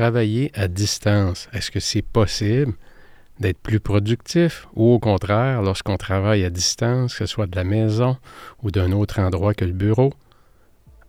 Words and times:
travailler 0.00 0.50
à 0.54 0.66
distance, 0.66 1.50
est-ce 1.52 1.70
que 1.70 1.78
c'est 1.78 2.00
possible 2.00 2.72
d'être 3.38 3.58
plus 3.58 3.80
productif? 3.80 4.66
Ou 4.74 4.94
au 4.94 4.98
contraire, 4.98 5.60
lorsqu'on 5.60 5.98
travaille 5.98 6.42
à 6.42 6.48
distance, 6.48 7.12
que 7.12 7.26
ce 7.26 7.26
soit 7.26 7.46
de 7.46 7.54
la 7.54 7.64
maison 7.64 8.16
ou 8.62 8.70
d'un 8.70 8.92
autre 8.92 9.20
endroit 9.20 9.52
que 9.52 9.66
le 9.66 9.72
bureau, 9.72 10.14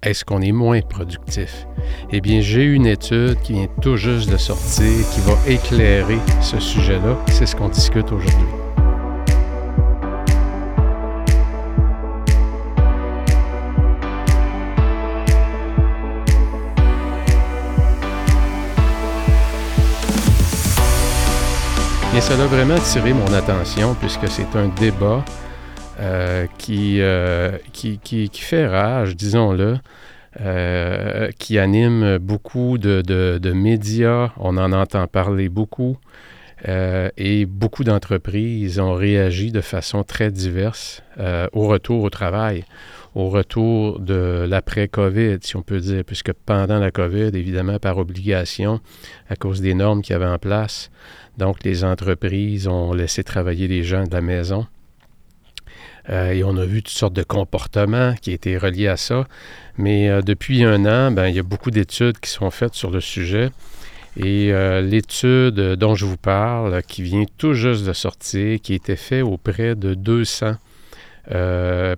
est-ce 0.04 0.26
qu'on 0.26 0.42
est 0.42 0.52
moins 0.52 0.82
productif? 0.82 1.66
Eh 2.12 2.20
bien, 2.20 2.42
j'ai 2.42 2.66
une 2.66 2.86
étude 2.86 3.40
qui 3.44 3.54
vient 3.54 3.70
tout 3.82 3.96
juste 3.96 4.30
de 4.30 4.36
sortir 4.36 5.10
qui 5.14 5.22
va 5.22 5.38
éclairer 5.48 6.20
ce 6.42 6.60
sujet-là. 6.60 7.18
C'est 7.30 7.46
ce 7.46 7.56
qu'on 7.56 7.70
discute 7.70 8.12
aujourd'hui. 8.12 8.61
Et 22.14 22.20
ça 22.20 22.34
a 22.34 22.46
vraiment 22.46 22.76
attiré 22.76 23.14
mon 23.14 23.32
attention 23.34 23.96
puisque 23.96 24.28
c'est 24.28 24.58
un 24.58 24.68
débat 24.68 25.24
euh, 26.02 26.46
euh, 26.70 27.58
qui, 27.72 28.30
fait 28.34 28.68
rage, 28.68 29.16
disons-le, 29.16 29.78
euh, 30.42 31.30
qui 31.40 31.58
anime 31.58 32.18
beaucoup 32.18 32.78
de, 32.78 33.52
médias. 33.54 34.32
On 34.38 34.58
en 34.58 34.74
entend 34.74 35.08
parler 35.08 35.48
beaucoup. 35.48 35.98
et 36.68 37.46
beaucoup 37.46 37.86
d'entreprises 37.86 38.80
ont 38.82 38.94
réagi 38.94 39.54
de 39.54 39.62
façon 39.62 40.04
très 40.04 40.32
diverse 40.32 41.04
au 41.54 41.68
retour 41.68 42.04
au 42.04 42.10
travail, 42.10 42.66
au 43.14 43.30
retour 43.30 44.00
de 44.00 44.46
l'après-COVID, 44.48 45.40
si 45.42 45.56
on 45.58 45.62
peut 45.62 45.80
dire, 45.80 46.04
puisque 46.06 46.32
pendant 46.34 46.80
la 46.80 46.92
COVID, 46.92 47.32
évidemment, 47.34 47.78
par 47.78 47.98
obligation, 47.98 48.80
à 49.30 49.36
cause 49.36 49.62
des 49.62 49.74
normes 49.74 50.02
qu'il 50.02 50.14
y 50.14 50.16
avait 50.16 50.26
en 50.26 50.38
place, 50.38 50.90
donc 51.38 51.64
les 51.64 51.84
entreprises 51.84 52.68
ont 52.68 52.94
laissé 52.94 53.24
travailler 53.24 53.68
les 53.68 53.84
gens 53.84 54.06
de 54.06 54.14
la 54.14 54.22
maison. 54.22 54.66
Euh, 56.10 56.32
et 56.32 56.44
on 56.44 56.58
a 56.58 56.66
vu 56.66 56.82
toutes 56.82 56.94
sortes 56.94 57.14
de 57.14 57.24
comportements 57.24 58.16
qui 58.22 58.32
étaient 58.32 58.58
reliés 58.58 58.88
à 58.88 58.98
ça. 58.98 59.28
Mais 59.78 60.10
euh, 60.10 60.22
depuis 60.22 60.64
un 60.64 60.86
an, 60.86 61.12
ben, 61.12 61.28
il 61.28 61.36
y 61.36 61.40
a 61.40 61.44
beaucoup 61.44 61.72
d'études 61.72 62.20
qui 62.20 62.30
sont 62.30 62.50
faites 62.50 62.74
sur 62.74 62.92
le 62.92 63.02
sujet. 63.02 63.50
Et 64.18 64.52
euh, 64.52 64.82
l'étude 64.82 65.56
dont 65.76 65.96
je 65.96 66.06
vous 66.06 66.18
parle, 66.18 66.82
qui 66.84 67.02
vient 67.04 67.24
tout 67.38 67.54
juste 67.54 67.86
de 67.86 67.94
sortir, 67.94 68.60
qui 68.62 68.74
été 68.74 68.96
faite 68.96 69.24
auprès 69.24 69.76
de 69.76 69.94
200 69.94 70.56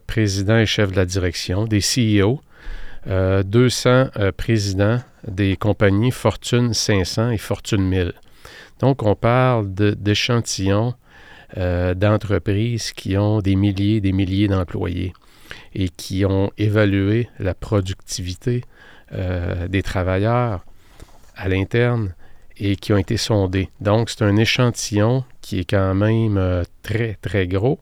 présidents 0.07 0.57
et 0.57 0.65
chefs 0.65 0.91
de 0.91 0.95
la 0.97 1.05
direction, 1.05 1.65
des 1.65 1.79
CEO, 1.79 2.41
200 3.07 4.09
présidents 4.37 4.99
des 5.27 5.55
compagnies 5.55 6.11
Fortune 6.11 6.73
500 6.73 7.31
et 7.31 7.37
Fortune 7.37 7.83
1000. 7.83 8.13
Donc, 8.79 9.03
on 9.03 9.15
parle 9.15 9.73
d'échantillons 9.73 10.93
euh, 11.57 11.93
d'entreprises 11.93 12.91
qui 12.91 13.15
ont 13.17 13.39
des 13.39 13.55
milliers 13.55 13.97
et 13.97 14.01
des 14.01 14.11
milliers 14.11 14.47
d'employés 14.47 15.13
et 15.75 15.89
qui 15.89 16.25
ont 16.25 16.51
évalué 16.57 17.29
la 17.39 17.53
productivité 17.53 18.63
euh, 19.13 19.67
des 19.67 19.83
travailleurs 19.83 20.65
à 21.35 21.47
l'interne 21.47 22.15
et 22.57 22.75
qui 22.75 22.91
ont 22.91 22.97
été 22.97 23.17
sondés. 23.17 23.69
Donc, 23.81 24.09
c'est 24.09 24.23
un 24.23 24.35
échantillon 24.35 25.23
qui 25.41 25.59
est 25.59 25.69
quand 25.69 25.93
même 25.93 26.37
euh, 26.37 26.63
très, 26.81 27.17
très 27.21 27.47
gros 27.47 27.79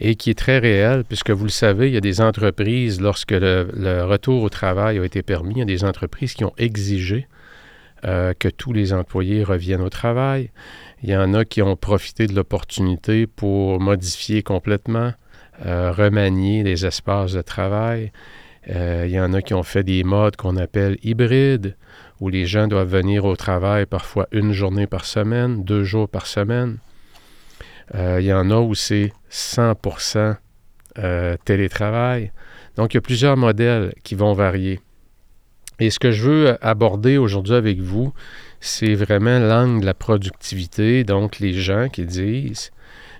et 0.00 0.14
qui 0.14 0.30
est 0.30 0.38
très 0.38 0.58
réel, 0.58 1.04
puisque 1.04 1.30
vous 1.30 1.44
le 1.44 1.50
savez, 1.50 1.88
il 1.88 1.94
y 1.94 1.96
a 1.96 2.00
des 2.00 2.20
entreprises, 2.20 3.00
lorsque 3.00 3.32
le, 3.32 4.02
retour 4.04 4.42
au 4.42 4.48
travail 4.48 4.98
a 4.98 5.04
été 5.04 5.22
permis, 5.22 5.54
il 5.54 5.58
y 5.58 5.62
a 5.62 5.66
des 5.66 5.84
entreprises 5.84 6.34
qui 6.34 6.44
ont 6.44 6.54
exigé 6.58 7.26
que 8.02 8.50
tous 8.50 8.74
les 8.74 8.92
employés 8.92 9.42
reviennent 9.42 9.80
au 9.80 9.88
travail. 9.88 10.50
Il 11.02 11.10
y 11.10 11.16
en 11.16 11.34
a 11.34 11.44
qui 11.44 11.60
ont 11.60 11.76
profité 11.76 12.26
de 12.26 12.34
l'opportunité 12.34 13.26
pour 13.26 13.78
modifier 13.78 14.42
complètement, 14.42 15.12
euh, 15.64 15.92
remanier 15.92 16.62
les 16.62 16.86
espaces 16.86 17.32
de 17.32 17.42
travail. 17.42 18.10
Euh, 18.70 19.04
il 19.06 19.12
y 19.12 19.20
en 19.20 19.34
a 19.34 19.42
qui 19.42 19.54
ont 19.54 19.62
fait 19.62 19.84
des 19.84 20.02
modes 20.02 20.36
qu'on 20.36 20.56
appelle 20.56 20.96
hybrides, 21.02 21.76
où 22.20 22.30
les 22.30 22.46
gens 22.46 22.68
doivent 22.68 22.88
venir 22.88 23.24
au 23.26 23.36
travail 23.36 23.86
parfois 23.86 24.26
une 24.32 24.52
journée 24.52 24.86
par 24.86 25.04
semaine, 25.04 25.62
deux 25.62 25.84
jours 25.84 26.08
par 26.08 26.26
semaine. 26.26 26.78
Euh, 27.94 28.18
il 28.20 28.26
y 28.26 28.32
en 28.32 28.50
a 28.50 28.56
où 28.56 28.74
c'est 28.74 29.12
100% 29.30 30.36
télétravail. 31.44 32.30
Donc, 32.76 32.94
il 32.94 32.96
y 32.96 32.98
a 32.98 33.00
plusieurs 33.00 33.36
modèles 33.36 33.92
qui 34.04 34.14
vont 34.14 34.32
varier. 34.32 34.80
Et 35.80 35.90
ce 35.90 35.98
que 35.98 36.12
je 36.12 36.22
veux 36.22 36.64
aborder 36.64 37.18
aujourd'hui 37.18 37.54
avec 37.54 37.80
vous, 37.80 38.12
c'est 38.60 38.94
vraiment 38.94 39.40
l'angle 39.40 39.80
de 39.80 39.86
la 39.86 39.94
productivité, 39.94 41.02
donc 41.02 41.40
les 41.40 41.52
gens 41.52 41.88
qui 41.88 42.06
disent, 42.06 42.70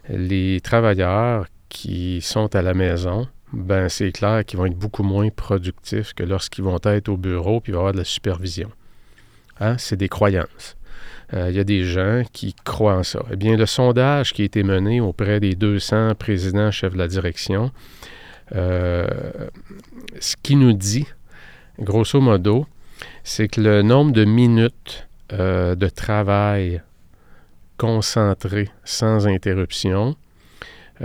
les 0.08 0.60
travailleurs 0.60 1.46
qui 1.68 2.20
sont 2.20 2.54
à 2.54 2.62
la 2.62 2.72
maison, 2.72 3.26
ben 3.52 3.88
c'est 3.88 4.12
clair 4.12 4.44
qu'ils 4.44 4.58
vont 4.58 4.66
être 4.66 4.78
beaucoup 4.78 5.02
moins 5.02 5.28
productifs 5.30 6.14
que 6.14 6.22
lorsqu'ils 6.22 6.64
vont 6.64 6.78
être 6.84 7.08
au 7.08 7.16
bureau 7.16 7.60
puis 7.60 7.72
avoir 7.74 7.92
de 7.92 7.98
la 7.98 8.04
supervision. 8.04 8.70
Hein? 9.60 9.76
C'est 9.78 9.96
des 9.96 10.08
croyances. 10.08 10.76
Euh, 11.32 11.48
il 11.50 11.56
y 11.56 11.60
a 11.60 11.64
des 11.64 11.84
gens 11.84 12.22
qui 12.32 12.54
croient 12.64 12.96
en 12.96 13.02
ça. 13.02 13.20
Eh 13.32 13.36
bien, 13.36 13.56
le 13.56 13.66
sondage 13.66 14.32
qui 14.32 14.42
a 14.42 14.44
été 14.44 14.62
mené 14.62 15.00
auprès 15.00 15.40
des 15.40 15.54
200 15.54 16.14
présidents 16.16 16.70
chefs 16.70 16.92
de 16.92 16.98
la 16.98 17.08
direction, 17.08 17.70
euh, 18.54 19.06
ce 20.20 20.36
qui 20.42 20.56
nous 20.56 20.74
dit, 20.74 21.06
grosso 21.80 22.20
modo, 22.20 22.66
c'est 23.22 23.48
que 23.48 23.60
le 23.60 23.82
nombre 23.82 24.12
de 24.12 24.24
minutes 24.24 25.08
euh, 25.32 25.74
de 25.74 25.88
travail 25.88 26.82
concentré, 27.78 28.68
sans 28.84 29.26
interruption. 29.26 30.16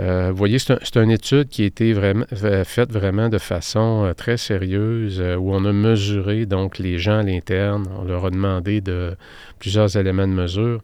Euh, 0.00 0.30
vous 0.30 0.36
voyez, 0.36 0.58
c'est 0.58 0.96
une 0.96 1.10
étude 1.10 1.48
qui 1.48 1.62
a 1.62 1.66
été 1.66 1.92
vraiment, 1.92 2.24
faite 2.64 2.90
vraiment 2.90 3.28
de 3.28 3.36
façon 3.36 4.04
euh, 4.04 4.14
très 4.14 4.38
sérieuse, 4.38 5.20
où 5.20 5.52
on 5.52 5.64
a 5.66 5.72
mesuré 5.72 6.46
donc 6.46 6.78
les 6.78 6.98
gens 6.98 7.18
à 7.18 7.22
l'interne. 7.22 7.86
On 7.98 8.04
leur 8.04 8.24
a 8.24 8.30
demandé 8.30 8.80
de 8.80 9.14
plusieurs 9.58 9.96
éléments 9.96 10.26
de 10.26 10.32
mesure. 10.32 10.80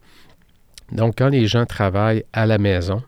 Donc, 0.92 1.14
quand 1.16 1.28
les 1.28 1.46
gens 1.46 1.64
travaillent 1.64 2.24
à 2.32 2.44
la 2.44 2.58
maison, 2.58 3.02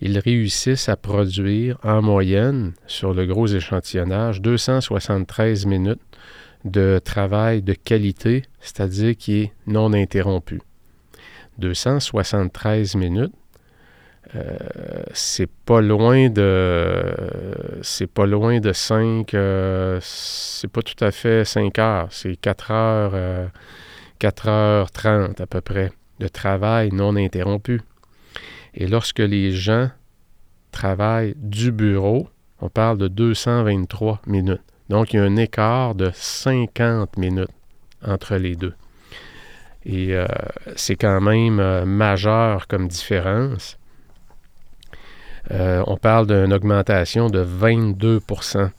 ils 0.00 0.18
réussissent 0.18 0.88
à 0.88 0.96
produire 0.96 1.78
en 1.82 2.02
moyenne, 2.02 2.72
sur 2.86 3.14
le 3.14 3.24
gros 3.24 3.46
échantillonnage, 3.46 4.42
273 4.42 5.64
minutes 5.64 6.00
de 6.64 7.00
travail 7.02 7.62
de 7.62 7.72
qualité, 7.72 8.42
c'est-à-dire 8.60 9.16
qui 9.16 9.42
est 9.42 9.52
non 9.66 9.92
interrompu. 9.92 10.60
273 11.58 12.94
minutes, 12.94 13.32
euh, 14.34 14.56
c'est 15.12 15.50
pas 15.50 15.82
loin 15.82 16.30
de 16.30 17.14
c'est 17.82 18.06
pas 18.06 18.24
loin 18.24 18.60
de 18.60 18.72
5 18.72 19.34
euh, 19.34 19.98
c'est 20.00 20.70
pas 20.70 20.80
tout 20.80 21.04
à 21.04 21.10
fait 21.10 21.44
5 21.44 21.78
heures, 21.78 22.08
c'est 22.10 22.36
4 22.36 22.70
heures 22.70 23.50
4 24.18 24.48
euh, 24.48 24.50
heures 24.50 24.90
30 24.90 25.40
à 25.40 25.46
peu 25.46 25.60
près 25.60 25.92
de 26.18 26.28
travail 26.28 26.90
non 26.92 27.16
interrompu. 27.16 27.82
Et 28.74 28.86
lorsque 28.86 29.18
les 29.18 29.52
gens 29.52 29.90
travaillent 30.70 31.34
du 31.36 31.70
bureau, 31.70 32.28
on 32.60 32.70
parle 32.70 32.96
de 32.96 33.08
223 33.08 34.22
minutes. 34.26 34.62
Donc, 34.88 35.12
il 35.12 35.16
y 35.16 35.18
a 35.18 35.24
un 35.24 35.36
écart 35.36 35.94
de 35.94 36.10
50 36.14 37.18
minutes 37.18 37.50
entre 38.06 38.36
les 38.36 38.56
deux. 38.56 38.74
Et 39.84 40.14
euh, 40.14 40.26
c'est 40.76 40.96
quand 40.96 41.20
même 41.20 41.84
majeur 41.84 42.66
comme 42.66 42.88
différence. 42.88 43.78
Euh, 45.50 45.82
on 45.86 45.96
parle 45.96 46.26
d'une 46.26 46.52
augmentation 46.52 47.28
de 47.28 47.44
22% 47.44 48.70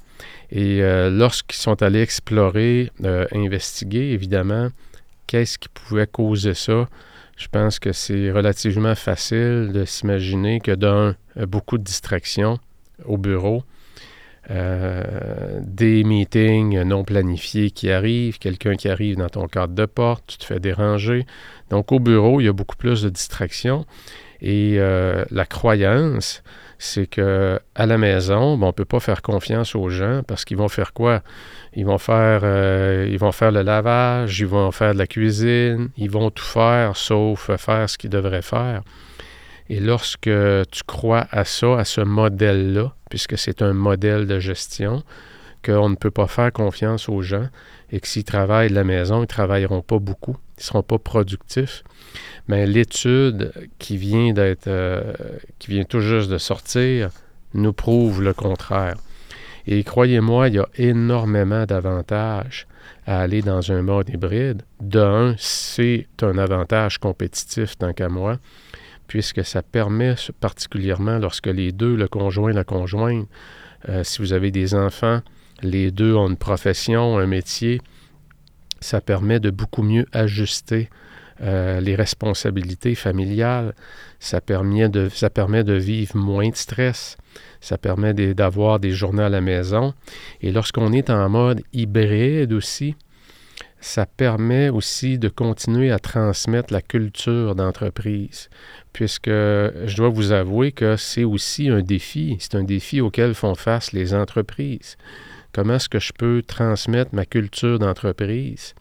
Et 0.51 0.81
lorsqu'ils 1.09 1.59
sont 1.59 1.81
allés 1.83 2.01
explorer, 2.01 2.91
investiguer, 3.03 4.11
évidemment, 4.11 4.69
qu'est-ce 5.27 5.57
qui 5.57 5.69
pouvait 5.69 6.07
causer 6.07 6.53
ça, 6.53 6.87
je 7.37 7.47
pense 7.47 7.79
que 7.79 7.91
c'est 7.91 8.31
relativement 8.31 8.95
facile 8.95 9.71
de 9.73 9.83
s'imaginer 9.85 10.59
que 10.59 10.71
d'un, 10.71 11.15
beaucoup 11.47 11.77
de 11.77 11.83
distractions 11.83 12.59
au 13.05 13.17
bureau, 13.17 13.63
euh, 14.51 15.59
des 15.61 16.03
meetings 16.03 16.81
non 16.83 17.05
planifiés 17.05 17.71
qui 17.71 17.89
arrivent, 17.89 18.39
quelqu'un 18.39 18.75
qui 18.75 18.89
arrive 18.89 19.15
dans 19.15 19.29
ton 19.29 19.47
cadre 19.47 19.73
de 19.73 19.85
porte, 19.85 20.25
tu 20.27 20.37
te 20.37 20.45
fais 20.45 20.59
déranger. 20.59 21.25
Donc 21.69 21.91
au 21.93 21.99
bureau, 21.99 22.41
il 22.41 22.45
y 22.45 22.47
a 22.49 22.53
beaucoup 22.53 22.75
plus 22.75 23.03
de 23.03 23.09
distractions. 23.09 23.85
Et 24.43 24.75
euh, 24.77 25.23
la 25.31 25.45
croyance, 25.45 26.43
c'est 26.77 27.07
que 27.07 27.59
à 27.75 27.85
la 27.85 27.97
maison, 27.97 28.59
on 28.61 28.67
ne 28.67 28.71
peut 28.71 28.83
pas 28.83 28.99
faire 28.99 29.21
confiance 29.21 29.73
aux 29.73 29.87
gens 29.87 30.21
parce 30.27 30.43
qu'ils 30.43 30.57
vont 30.57 30.67
faire 30.67 30.91
quoi? 30.91 31.21
Ils 31.73 31.85
vont 31.85 31.97
faire, 31.97 32.41
euh, 32.43 33.07
ils 33.09 33.17
vont 33.17 33.31
faire 33.31 33.51
le 33.53 33.61
lavage, 33.61 34.41
ils 34.41 34.45
vont 34.45 34.69
faire 34.71 34.93
de 34.93 34.99
la 34.99 35.07
cuisine, 35.07 35.89
ils 35.95 36.11
vont 36.11 36.29
tout 36.29 36.43
faire 36.43 36.97
sauf 36.97 37.49
faire 37.55 37.89
ce 37.89 37.97
qu'ils 37.97 38.09
devraient 38.09 38.41
faire. 38.41 38.81
Et 39.69 39.79
lorsque 39.79 40.29
tu 40.29 40.83
crois 40.85 41.25
à 41.31 41.45
ça, 41.45 41.79
à 41.79 41.85
ce 41.85 42.01
modèle-là, 42.01 42.93
puisque 43.09 43.37
c'est 43.37 43.61
un 43.61 43.71
modèle 43.71 44.27
de 44.27 44.39
gestion, 44.39 45.03
qu'on 45.63 45.87
ne 45.87 45.95
peut 45.95 46.11
pas 46.11 46.27
faire 46.27 46.51
confiance 46.51 47.07
aux 47.07 47.21
gens 47.21 47.47
et 47.91 48.01
que 48.01 48.07
s'ils 48.09 48.25
travaillent 48.25 48.69
de 48.69 48.75
la 48.75 48.83
maison, 48.83 49.19
ils 49.19 49.21
ne 49.21 49.25
travailleront 49.25 49.81
pas 49.81 49.99
beaucoup, 49.99 50.35
ils 50.57 50.61
ne 50.61 50.63
seront 50.63 50.83
pas 50.83 50.99
productifs. 50.99 51.83
Mais 52.47 52.65
l'étude 52.65 53.51
qui 53.79 53.97
vient 53.97 54.33
d'être, 54.33 54.67
euh, 54.67 55.13
qui 55.59 55.71
vient 55.71 55.83
tout 55.83 56.01
juste 56.01 56.29
de 56.29 56.37
sortir, 56.37 57.09
nous 57.53 57.73
prouve 57.73 58.21
le 58.21 58.33
contraire. 58.33 58.95
Et 59.65 59.83
croyez-moi, 59.83 60.49
il 60.49 60.55
y 60.55 60.59
a 60.59 60.67
énormément 60.75 61.65
d'avantages 61.65 62.67
à 63.05 63.21
aller 63.21 63.41
dans 63.41 63.71
un 63.71 63.81
mode 63.81 64.09
hybride. 64.09 64.63
D'un, 64.81 65.35
c'est 65.37 66.07
un 66.21 66.37
avantage 66.37 66.97
compétitif 66.97 67.77
tant 67.77 67.93
qu'à 67.93 68.09
moi, 68.09 68.39
puisque 69.07 69.45
ça 69.45 69.61
permet 69.61 70.15
particulièrement 70.39 71.17
lorsque 71.17 71.47
les 71.47 71.71
deux, 71.71 71.95
le 71.95 72.07
conjoint 72.07 72.51
la 72.51 72.63
conjointe, 72.63 73.27
euh, 73.89 74.03
si 74.03 74.19
vous 74.19 74.33
avez 74.33 74.51
des 74.51 74.75
enfants, 74.75 75.21
les 75.61 75.91
deux 75.91 76.13
ont 76.13 76.29
une 76.29 76.37
profession, 76.37 77.17
un 77.17 77.25
métier, 77.25 77.81
ça 78.83 79.01
permet 79.01 79.39
de 79.39 79.49
beaucoup 79.49 79.81
mieux 79.81 80.05
ajuster 80.11 80.89
euh, 81.41 81.81
les 81.81 81.95
responsabilités 81.95 82.93
familiales. 82.93 83.73
Ça 84.19 84.39
permet, 84.39 84.87
de, 84.89 85.09
ça 85.09 85.29
permet 85.29 85.63
de 85.63 85.73
vivre 85.73 86.15
moins 86.15 86.49
de 86.49 86.55
stress. 86.55 87.17
Ça 87.59 87.77
permet 87.77 88.13
d'avoir 88.13 88.79
des 88.79 88.91
journées 88.91 89.23
à 89.23 89.29
la 89.29 89.41
maison. 89.41 89.93
Et 90.41 90.51
lorsqu'on 90.51 90.93
est 90.93 91.09
en 91.09 91.27
mode 91.29 91.61
hybride 91.73 92.53
aussi, 92.53 92.95
ça 93.81 94.05
permet 94.05 94.69
aussi 94.69 95.17
de 95.17 95.27
continuer 95.27 95.91
à 95.91 95.99
transmettre 95.99 96.71
la 96.71 96.81
culture 96.81 97.55
d'entreprise, 97.55 98.49
puisque 98.93 99.29
je 99.29 99.95
dois 99.97 100.09
vous 100.09 100.31
avouer 100.31 100.71
que 100.71 100.95
c'est 100.95 101.25
aussi 101.25 101.67
un 101.67 101.81
défi, 101.81 102.37
c'est 102.39 102.55
un 102.55 102.63
défi 102.63 103.01
auquel 103.01 103.33
font 103.33 103.55
face 103.55 103.91
les 103.91 104.13
entreprises. 104.13 104.97
Comment 105.53 105.75
est-ce 105.75 105.87
que 105.87 105.99
je 105.99 106.13
peux 106.13 106.41
transmettre 106.41 107.13
ma 107.13 107.25
culture 107.25 107.77
d'entreprise, 107.77 108.73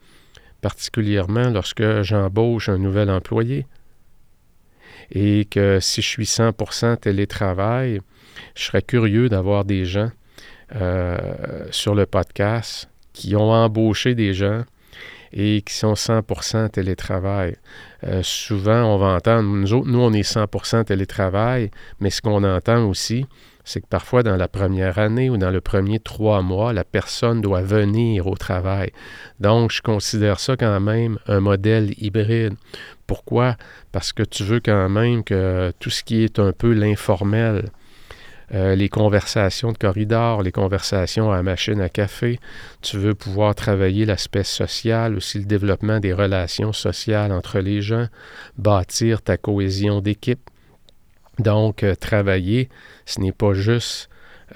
particulièrement 0.63 1.51
lorsque 1.51 2.01
j'embauche 2.01 2.71
un 2.71 2.79
nouvel 2.79 3.11
employé? 3.11 3.67
Et 5.11 5.45
que 5.45 5.81
si 5.81 6.01
je 6.01 6.07
suis 6.07 6.25
100% 6.25 6.97
télétravail, 6.97 8.01
je 8.57 8.63
serais 8.63 8.81
curieux 8.81 9.29
d'avoir 9.29 9.67
des 9.67 9.85
gens 9.85 10.11
euh, 10.75 11.19
sur 11.71 11.95
le 11.95 12.07
podcast 12.07 12.89
qui 13.13 13.37
ont 13.37 13.51
embauché 13.53 14.15
des 14.15 14.33
gens 14.33 14.65
et 15.35 15.61
qui 15.61 15.75
sont 15.75 15.93
100% 15.93 16.71
télétravail. 16.71 17.57
Euh, 18.05 18.23
souvent, 18.23 18.85
on 18.85 18.97
va 18.97 19.09
entendre, 19.09 19.43
nous 19.43 19.75
autres, 19.75 19.89
nous, 19.89 20.01
on 20.01 20.13
est 20.15 20.23
100% 20.23 20.85
télétravail, 20.85 21.71
mais 22.01 22.09
ce 22.09 22.23
qu'on 22.23 22.45
entend 22.45 22.89
aussi, 22.89 23.27
c'est 23.64 23.81
que 23.81 23.87
parfois, 23.87 24.23
dans 24.23 24.37
la 24.37 24.49
première 24.49 24.99
année 24.99 25.31
ou 25.31 25.37
dans 25.37 25.50
le 25.50 25.61
premier 25.61 26.00
trois 26.00 26.43
mois, 26.43 26.73
la 26.73 26.85
personne 26.85 27.41
doit 27.41 27.62
venir 27.62 28.26
au 28.26 28.37
travail. 28.37 28.93
Donc, 29.41 29.70
je 29.70 29.82
considère 29.82 30.41
ça 30.41 30.56
quand 30.56 30.81
même 30.81 31.19
un 31.26 31.41
modèle 31.41 31.94
hybride. 32.03 32.55
Pourquoi? 33.06 33.56
Parce 33.93 34.12
que 34.12 34.23
tu 34.23 34.43
veux 34.44 34.61
quand 34.61 34.88
même 34.88 35.23
que 35.23 35.73
tout 35.79 35.91
ce 35.91 36.03
qui 36.03 36.25
est 36.25 36.38
un 36.38 36.53
peu 36.53 36.73
l'informel, 36.73 37.70
euh, 38.55 38.75
les 38.75 38.91
conversations 38.91 39.73
de 39.73 39.79
corridor, 39.79 40.43
les 40.43 40.53
conversations 40.53 41.32
à 41.32 41.43
machine 41.43 41.81
à 41.81 41.88
café. 41.88 42.38
Tu 42.82 42.99
veux 42.99 43.14
pouvoir 43.14 43.55
travailler 43.55 44.05
l'aspect 44.05 44.44
social, 44.44 45.14
aussi 45.17 45.38
le 45.38 45.47
développement 45.47 46.00
des 46.00 46.12
relations 46.12 46.75
sociales 46.75 47.32
entre 47.32 47.61
les 47.61 47.81
gens, 47.81 48.09
bâtir 48.59 49.23
ta 49.23 49.38
cohésion 49.38 50.00
d'équipe. 50.00 50.50
Donc, 51.38 51.82
euh, 51.82 51.94
travailler, 51.94 52.69
ce 53.06 53.20
n'est 53.20 53.32
pas 53.32 53.55
juste 53.55 54.08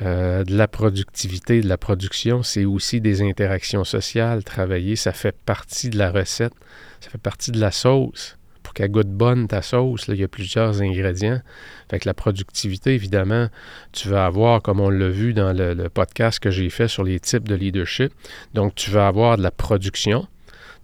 euh, 0.03 0.45
de 0.45 0.55
la 0.57 0.69
productivité, 0.69 1.63
de 1.63 1.69
la 1.69 1.79
production, 1.79 2.43
c'est 2.43 2.67
aussi 2.67 3.01
des 3.01 3.23
interactions 3.23 3.85
sociales. 3.85 4.45
Travailler, 4.45 4.95
ça 4.95 5.13
fait 5.13 5.35
partie 5.47 5.89
de 5.89 5.97
la 5.97 6.11
recette, 6.11 6.53
ça 7.01 7.09
fait 7.09 7.19
partie 7.21 7.51
de 7.51 7.61
la 7.61 7.71
sauce 7.71 8.37
pour 8.63 8.75
qu'elle 8.75 8.91
goûte 8.91 9.09
bonne 9.09 9.47
ta 9.47 9.63
sauce. 9.63 10.07
il 10.09 10.17
y 10.17 10.25
a 10.25 10.29
plusieurs 10.29 10.83
ingrédients. 10.83 11.41
Fait 11.89 12.01
que 12.01 12.09
la 12.09 12.15
productivité, 12.15 12.95
évidemment, 12.95 13.49
tu 13.93 14.09
vas 14.09 14.27
avoir, 14.27 14.61
comme 14.61 14.81
on 14.81 14.91
l'a 14.91 15.09
vu 15.09 15.33
dans 15.33 15.57
le, 15.57 15.89
podcast 15.89 16.41
que 16.41 16.51
j'ai 16.51 16.69
fait 16.69 16.89
sur 16.89 17.05
les 17.05 17.21
types 17.21 17.49
de 17.49 17.55
leadership, 17.55 18.13
donc 18.53 18.75
tu 18.75 18.91
vas 18.91 19.07
avoir 19.07 19.39
de 19.39 19.43
la 19.43 19.51
production. 19.51 20.27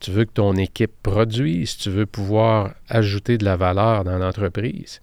Tu 0.01 0.11
veux 0.11 0.25
que 0.25 0.33
ton 0.33 0.55
équipe 0.55 0.93
produise, 1.03 1.77
tu 1.77 1.91
veux 1.91 2.07
pouvoir 2.07 2.75
ajouter 2.89 3.37
de 3.37 3.45
la 3.45 3.57
valeur 3.57 4.05
dans 4.05 4.19
l'entreprise. 4.19 5.01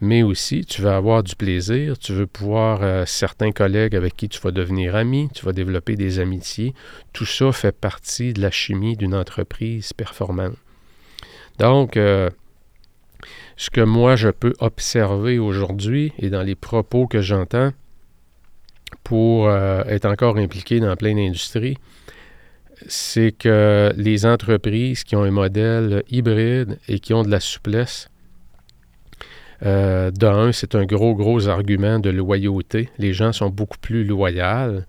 Mais 0.00 0.22
aussi, 0.22 0.64
tu 0.64 0.82
vas 0.82 0.96
avoir 0.96 1.22
du 1.22 1.36
plaisir, 1.36 1.98
tu 1.98 2.12
veux 2.12 2.26
pouvoir 2.26 2.82
euh, 2.82 3.04
certains 3.06 3.52
collègues 3.52 3.94
avec 3.94 4.16
qui 4.16 4.28
tu 4.28 4.40
vas 4.40 4.50
devenir 4.50 4.96
ami, 4.96 5.28
tu 5.34 5.44
vas 5.44 5.52
développer 5.52 5.96
des 5.96 6.18
amitiés. 6.18 6.74
Tout 7.12 7.26
ça 7.26 7.52
fait 7.52 7.76
partie 7.76 8.32
de 8.32 8.40
la 8.40 8.50
chimie 8.50 8.96
d'une 8.96 9.14
entreprise 9.14 9.92
performante. 9.92 10.56
Donc, 11.58 11.96
euh, 11.96 12.28
ce 13.56 13.70
que 13.70 13.80
moi 13.80 14.16
je 14.16 14.28
peux 14.28 14.54
observer 14.58 15.38
aujourd'hui 15.38 16.12
et 16.18 16.28
dans 16.28 16.42
les 16.42 16.56
propos 16.56 17.06
que 17.06 17.20
j'entends 17.20 17.72
pour 19.04 19.48
euh, 19.48 19.82
être 19.84 20.06
encore 20.06 20.36
impliqué 20.36 20.80
dans 20.80 20.96
plein 20.96 21.14
d'industries, 21.14 21.78
c'est 22.88 23.32
que 23.32 23.92
les 23.96 24.26
entreprises 24.26 25.04
qui 25.04 25.16
ont 25.16 25.22
un 25.22 25.30
modèle 25.30 26.02
hybride 26.10 26.78
et 26.88 26.98
qui 26.98 27.14
ont 27.14 27.22
de 27.22 27.30
la 27.30 27.40
souplesse, 27.40 28.08
euh, 29.62 30.10
d'un, 30.10 30.52
c'est 30.52 30.74
un 30.74 30.84
gros, 30.84 31.14
gros 31.14 31.48
argument 31.48 31.98
de 31.98 32.10
loyauté. 32.10 32.88
Les 32.98 33.12
gens 33.12 33.32
sont 33.32 33.50
beaucoup 33.50 33.78
plus 33.78 34.04
loyaux. 34.04 34.82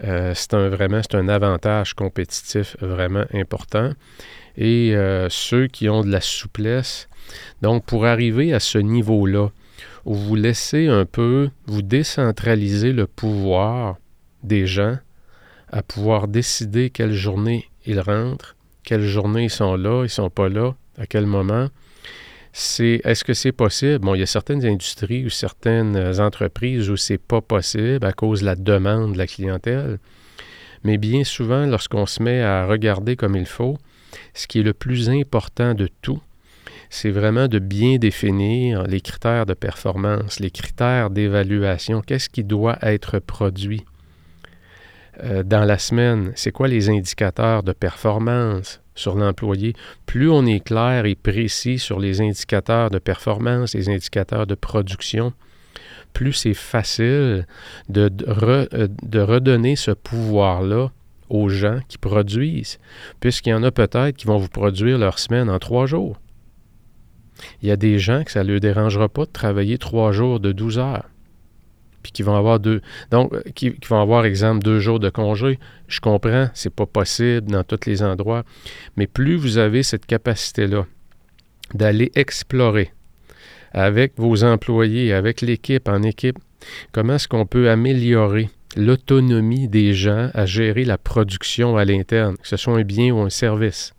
c'est 0.00 0.54
un, 0.54 0.68
vraiment 0.68 1.00
un 1.12 1.28
avantage 1.28 1.94
compétitif 1.94 2.76
vraiment 2.80 3.24
important 3.34 3.92
et 4.56 4.94
euh, 4.94 5.28
ceux 5.30 5.66
qui 5.66 5.88
ont 5.88 6.02
de 6.02 6.10
la 6.10 6.20
souplesse. 6.20 7.08
Donc, 7.62 7.84
pour 7.84 8.06
arriver 8.06 8.52
à 8.52 8.60
ce 8.60 8.78
niveau-là, 8.78 9.48
où 10.04 10.14
vous 10.14 10.34
laissez 10.34 10.88
un 10.88 11.04
peu, 11.04 11.50
vous 11.66 11.82
décentraliser 11.82 12.92
le 12.92 13.06
pouvoir 13.06 13.96
des 14.42 14.66
gens 14.66 14.98
à 15.72 15.82
pouvoir 15.82 16.26
décider 16.26 16.90
quelle 16.90 17.12
journée 17.12 17.68
ils 17.86 18.00
rentrent, 18.00 18.56
quelle 18.82 19.02
journée 19.02 19.44
ils 19.44 19.50
sont 19.50 19.76
là, 19.76 20.04
ils 20.04 20.10
sont 20.10 20.30
pas 20.30 20.48
là, 20.48 20.74
à 20.98 21.06
quel 21.06 21.26
moment. 21.26 21.68
C'est, 22.52 23.00
est-ce 23.04 23.22
que 23.22 23.34
c'est 23.34 23.52
possible? 23.52 24.00
Bon, 24.00 24.14
il 24.14 24.20
y 24.20 24.22
a 24.22 24.26
certaines 24.26 24.64
industries 24.64 25.24
ou 25.24 25.30
certaines 25.30 26.20
entreprises 26.20 26.90
où 26.90 26.96
c'est 26.96 27.18
pas 27.18 27.40
possible 27.40 28.04
à 28.04 28.12
cause 28.12 28.40
de 28.40 28.46
la 28.46 28.56
demande 28.56 29.12
de 29.12 29.18
la 29.18 29.26
clientèle. 29.26 29.98
Mais 30.82 30.98
bien 30.98 31.24
souvent, 31.24 31.66
lorsqu'on 31.66 32.06
se 32.06 32.22
met 32.22 32.42
à 32.42 32.66
regarder 32.66 33.14
comme 33.14 33.36
il 33.36 33.46
faut, 33.46 33.78
ce 34.34 34.46
qui 34.46 34.60
est 34.60 34.64
le 34.64 34.72
plus 34.72 35.10
important 35.10 35.74
de 35.74 35.88
tout, 36.02 36.20
c'est 36.88 37.10
vraiment 37.10 37.46
de 37.46 37.60
bien 37.60 37.98
définir 37.98 38.82
les 38.82 39.00
critères 39.00 39.46
de 39.46 39.54
performance, 39.54 40.40
les 40.40 40.50
critères 40.50 41.10
d'évaluation. 41.10 42.00
Qu'est-ce 42.00 42.28
qui 42.28 42.42
doit 42.42 42.78
être 42.82 43.20
produit 43.20 43.84
euh, 45.22 45.44
dans 45.44 45.64
la 45.64 45.78
semaine? 45.78 46.32
C'est 46.34 46.50
quoi 46.50 46.66
les 46.66 46.88
indicateurs 46.88 47.62
de 47.62 47.72
performance? 47.72 48.80
Sur 49.00 49.16
l'employé? 49.16 49.74
Plus 50.06 50.30
on 50.30 50.46
est 50.46 50.60
clair 50.60 51.06
et 51.06 51.14
précis 51.14 51.78
sur 51.78 51.98
les 51.98 52.20
indicateurs 52.20 52.90
de 52.90 52.98
performance, 52.98 53.74
les 53.74 53.88
indicateurs 53.88 54.46
de 54.46 54.54
production, 54.54 55.32
plus 56.12 56.32
c'est 56.32 56.54
facile 56.54 57.46
de, 57.88 58.10
euh, 58.28 58.88
de 59.02 59.20
redonner 59.20 59.76
ce 59.76 59.90
pouvoir-là 59.90 60.90
aux 61.28 61.48
gens 61.48 61.78
qui 61.88 61.96
produisent, 61.98 62.78
puisqu'il 63.20 63.50
y 63.50 63.54
en 63.54 63.62
a 63.62 63.70
peut-être 63.70 64.16
qui 64.16 64.26
vont 64.26 64.38
vous 64.38 64.48
produire 64.48 64.98
leur 64.98 65.18
semaine 65.18 65.48
en 65.48 65.58
trois 65.58 65.86
jours. 65.86 66.20
Il 67.62 67.68
y 67.68 67.72
a 67.72 67.76
des 67.76 67.98
gens 67.98 68.24
que 68.24 68.32
ça 68.32 68.42
ne 68.42 68.50
leur 68.50 68.60
dérangera 68.60 69.08
pas 69.08 69.24
de 69.24 69.30
travailler 69.30 69.78
trois 69.78 70.12
jours 70.12 70.40
de 70.40 70.52
12 70.52 70.78
heures. 70.78 71.08
Puis 72.02 72.12
qui 72.12 72.22
vont 72.22 72.36
avoir 72.36 72.60
deux. 72.60 72.80
Donc, 73.10 73.32
euh, 73.32 73.42
qui, 73.54 73.74
vont 73.88 74.00
avoir, 74.00 74.24
exemple, 74.24 74.62
deux 74.62 74.80
jours 74.80 75.00
de 75.00 75.10
congé. 75.10 75.58
Je 75.86 76.00
comprends, 76.00 76.48
c'est 76.54 76.74
pas 76.74 76.86
possible 76.86 77.50
dans 77.50 77.64
tous 77.64 77.86
les 77.86 78.02
endroits. 78.02 78.44
Mais 78.96 79.06
plus 79.06 79.36
vous 79.36 79.58
avez 79.58 79.82
cette 79.82 80.06
capacité-là 80.06 80.86
d'aller 81.74 82.10
explorer 82.14 82.92
avec 83.72 84.14
vos 84.16 84.42
employés, 84.44 85.12
avec 85.12 85.40
l'équipe, 85.40 85.88
en 85.88 86.02
équipe, 86.02 86.38
comment 86.92 87.14
est-ce 87.14 87.28
qu'on 87.28 87.46
peut 87.46 87.70
améliorer 87.70 88.50
l'autonomie 88.76 89.68
des 89.68 89.94
gens 89.94 90.30
à 90.34 90.46
gérer 90.46 90.84
la 90.84 90.98
production 90.98 91.76
à 91.76 91.84
l'interne, 91.84 92.36
que 92.36 92.48
ce 92.48 92.56
soit 92.56 92.76
un 92.76 92.82
bien 92.82 93.12
ou 93.12 93.20
un 93.20 93.30
service? 93.30 93.94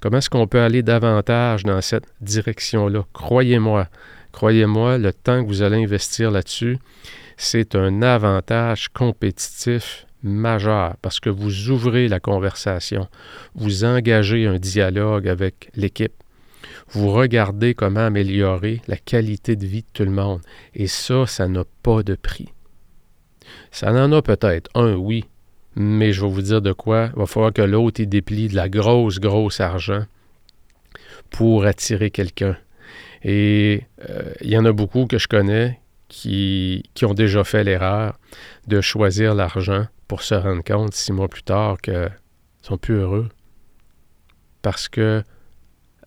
Comment 0.00 0.18
est-ce 0.18 0.30
qu'on 0.30 0.46
peut 0.46 0.60
aller 0.60 0.82
davantage 0.82 1.64
dans 1.64 1.80
cette 1.80 2.06
direction-là? 2.20 3.04
Croyez-moi, 3.12 3.88
croyez-moi, 4.36 4.98
le 4.98 5.14
temps 5.14 5.42
que 5.42 5.48
vous 5.48 5.62
allez 5.62 5.82
investir 5.82 6.30
là-dessus, 6.30 6.78
c'est 7.38 7.74
un 7.74 8.02
avantage 8.02 8.90
compétitif 8.90 10.06
majeur 10.22 10.96
parce 11.00 11.20
que 11.20 11.30
vous 11.30 11.70
ouvrez 11.70 12.06
la 12.06 12.20
conversation, 12.20 13.08
vous 13.54 13.84
engagez 13.84 14.46
un 14.46 14.58
dialogue 14.58 15.26
avec 15.26 15.70
l'équipe, 15.74 16.12
vous 16.90 17.10
regardez 17.10 17.72
comment 17.72 18.04
améliorer 18.04 18.82
la 18.88 18.98
qualité 18.98 19.56
de 19.56 19.66
vie 19.66 19.80
de 19.80 19.88
tout 19.94 20.04
le 20.04 20.10
monde. 20.10 20.42
Et 20.74 20.86
ça, 20.86 21.26
ça 21.26 21.48
n'a 21.48 21.64
pas 21.82 22.02
de 22.02 22.14
prix. 22.14 22.52
Ça 23.70 23.90
en 23.90 24.12
a 24.12 24.20
peut-être 24.20 24.68
un, 24.74 24.96
oui, 24.96 25.24
mais 25.76 26.12
je 26.12 26.20
vais 26.20 26.30
vous 26.30 26.42
dire 26.42 26.60
de 26.60 26.72
quoi. 26.72 27.08
Il 27.14 27.20
va 27.20 27.26
falloir 27.26 27.54
que 27.54 27.62
l'autre 27.62 28.02
ait 28.02 28.06
déplie 28.06 28.48
de 28.48 28.54
la 28.54 28.68
grosse, 28.68 29.18
grosse 29.18 29.60
argent 29.60 30.04
pour 31.30 31.64
attirer 31.64 32.10
quelqu'un. 32.10 32.58
Et 33.28 33.82
euh, 34.08 34.32
il 34.40 34.50
y 34.50 34.56
en 34.56 34.64
a 34.64 34.70
beaucoup 34.70 35.06
que 35.06 35.18
je 35.18 35.26
connais 35.26 35.80
qui, 36.06 36.84
ont 37.02 37.12
déjà 37.12 37.42
fait 37.42 37.64
l'erreur 37.64 38.16
de 38.68 38.80
choisir 38.80 39.34
l'argent 39.34 39.86
pour 40.06 40.22
se 40.22 40.36
rendre 40.36 40.62
compte 40.62 40.94
six 40.94 41.10
mois 41.10 41.26
plus 41.26 41.42
tard 41.42 41.78
qu'ils 41.82 42.08
sont 42.62 42.78
plus 42.78 42.94
heureux. 42.94 43.28
Parce 44.62 44.88
que 44.88 45.24